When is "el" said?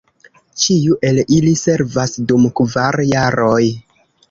1.09-1.19